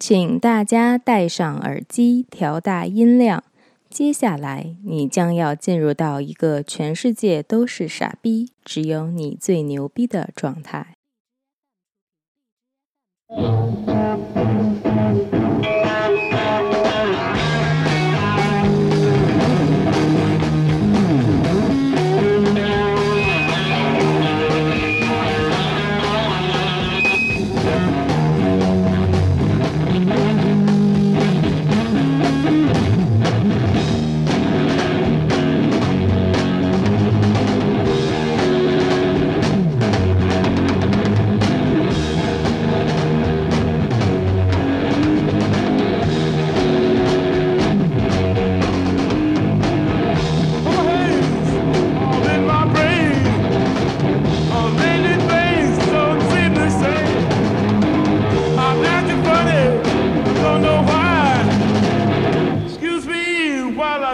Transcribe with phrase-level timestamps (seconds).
[0.00, 3.44] 请大家戴上耳机，调大音量。
[3.90, 10.94] 接下来，你将要进入到一个全世界都是傻逼，只有你最牛逼的状态。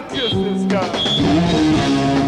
[0.01, 2.26] not just this guy.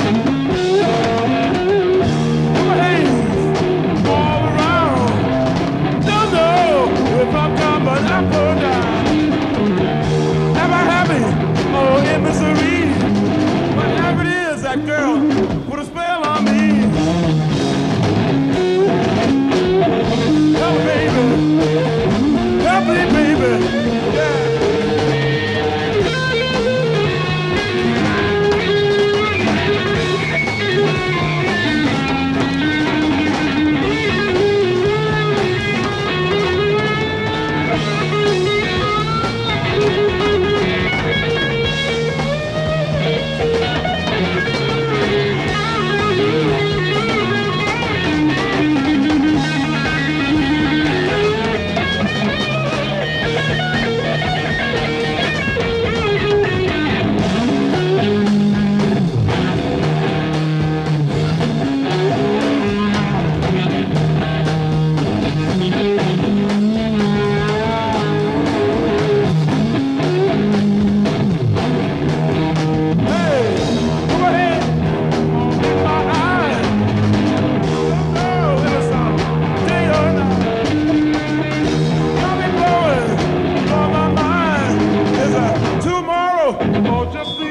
[87.12, 87.47] just the